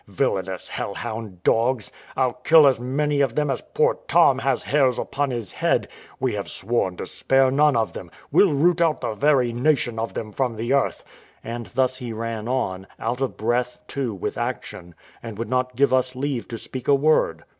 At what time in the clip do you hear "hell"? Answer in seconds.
0.67-0.95